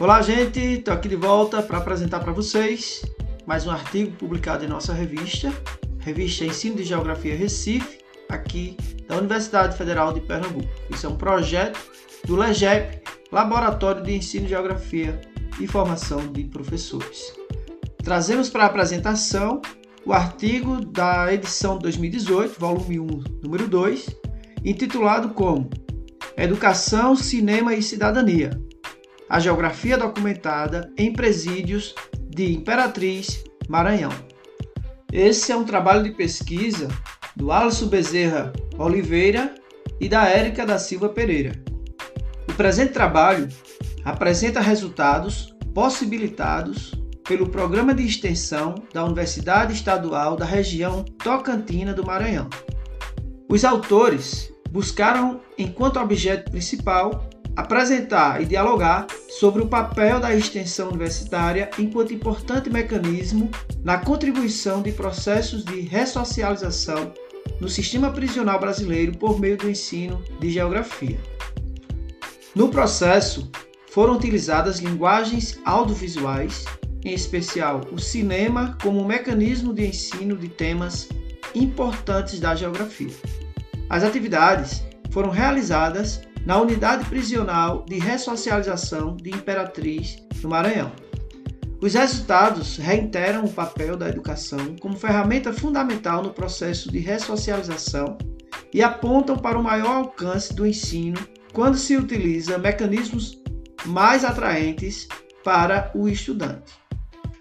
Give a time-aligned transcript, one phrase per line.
[0.00, 3.02] Olá, gente, estou aqui de volta para apresentar para vocês
[3.44, 5.52] mais um artigo publicado em nossa revista,
[5.98, 10.66] revista Ensino de Geografia Recife, aqui da Universidade Federal de Pernambuco.
[10.88, 11.78] Isso é um projeto
[12.24, 15.20] do LEGEP, Laboratório de Ensino de Geografia
[15.60, 17.34] e Formação de Professores.
[18.02, 19.60] Trazemos para a apresentação
[20.06, 23.06] o artigo da edição 2018, volume 1,
[23.42, 24.16] número 2,
[24.64, 25.68] intitulado como
[26.38, 28.58] Educação, Cinema e Cidadania
[29.30, 31.94] a geografia documentada em presídios
[32.28, 34.10] de Imperatriz, Maranhão.
[35.12, 36.88] Esse é um trabalho de pesquisa
[37.36, 39.54] do Alisson Bezerra Oliveira
[40.00, 41.52] e da Érica da Silva Pereira.
[42.48, 43.48] O presente trabalho
[44.04, 46.92] apresenta resultados possibilitados
[47.22, 52.50] pelo Programa de Extensão da Universidade Estadual da região Tocantina do Maranhão.
[53.48, 61.70] Os autores buscaram, enquanto objeto principal, apresentar e dialogar sobre o papel da extensão universitária
[61.78, 63.50] enquanto importante mecanismo
[63.82, 67.12] na contribuição de processos de ressocialização
[67.60, 71.18] no sistema prisional brasileiro por meio do ensino de geografia.
[72.54, 73.50] No processo,
[73.90, 76.64] foram utilizadas linguagens audiovisuais,
[77.04, 81.08] em especial o cinema, como mecanismo de ensino de temas
[81.54, 83.14] importantes da geografia.
[83.88, 90.92] As atividades foram realizadas na unidade prisional de ressocialização de Imperatriz, no Maranhão.
[91.82, 98.18] Os resultados reiteram o papel da educação como ferramenta fundamental no processo de ressocialização
[98.72, 101.18] e apontam para o maior alcance do ensino
[101.52, 103.40] quando se utiliza mecanismos
[103.86, 105.08] mais atraentes
[105.42, 106.74] para o estudante.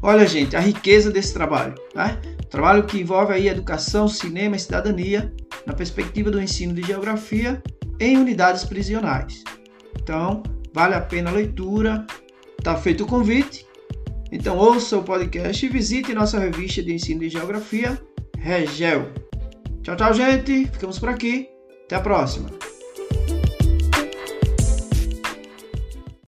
[0.00, 2.20] Olha, gente, a riqueza desse trabalho, né?
[2.50, 5.32] Trabalho que envolve aí educação, cinema e cidadania
[5.64, 7.62] na perspectiva do ensino de geografia
[8.02, 9.44] em unidades prisionais.
[10.00, 10.42] Então,
[10.74, 12.04] vale a pena a leitura.
[12.58, 13.64] Está feito o convite.
[14.30, 18.00] Então, ouça o podcast e visite nossa revista de ensino de geografia,
[18.38, 19.12] Regel.
[19.82, 20.66] Tchau, tchau, gente.
[20.66, 21.48] Ficamos por aqui.
[21.84, 22.71] Até a próxima.